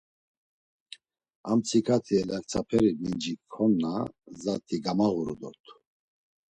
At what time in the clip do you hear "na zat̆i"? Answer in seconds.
3.81-4.77